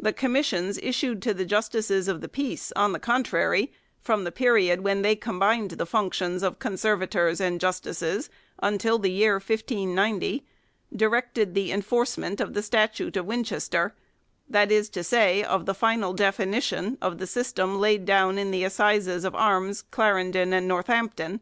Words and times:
The 0.00 0.12
com 0.12 0.32
missions 0.32 0.78
issued 0.82 1.22
to 1.22 1.32
the 1.32 1.44
justices 1.44 2.08
of 2.08 2.20
the 2.22 2.28
peace, 2.28 2.72
on 2.74 2.90
the 2.92 2.98
contrary, 2.98 3.72
from 4.00 4.24
the 4.24 4.32
period 4.32 4.80
when 4.80 5.02
they 5.02 5.14
combined 5.14 5.70
the 5.70 5.86
functions 5.86 6.42
of 6.42 6.58
conservators 6.58 7.40
and 7.40 7.60
justices 7.60 8.30
until 8.60 8.98
the 8.98 9.12
year 9.12 9.34
1590, 9.34 10.44
directed 10.96 11.54
the 11.54 11.70
enforcement 11.70 12.40
of 12.40 12.52
the 12.54 12.64
Statute 12.64 13.16
of 13.16 13.26
Win 13.26 13.44
chester, 13.44 13.94
that 14.48 14.72
is 14.72 14.88
to 14.88 15.04
say, 15.04 15.44
of 15.44 15.66
the 15.66 15.72
final 15.74 16.14
definition 16.14 16.98
of 17.00 17.18
the 17.18 17.26
system 17.28 17.78
laid 17.78 18.04
down 18.04 18.38
in 18.38 18.50
the 18.50 18.64
Assizes 18.64 19.24
of 19.24 19.36
Arms, 19.36 19.82
Clarendon 19.92 20.52
and 20.52 20.66
Northampton. 20.66 21.38